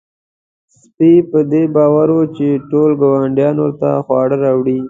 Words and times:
سپی 0.77 1.11
په 1.29 1.39
دې 1.51 1.63
باور 1.75 2.07
و 2.15 2.19
چې 2.35 2.47
ټول 2.69 2.89
ګاونډیان 3.01 3.55
ورته 3.59 3.89
خواړه 4.05 4.35
راوړي. 4.45 4.79